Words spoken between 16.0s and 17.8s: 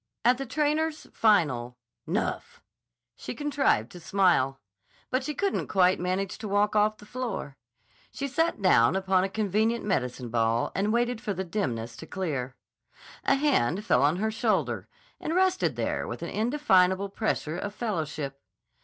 with an indefinable pressure of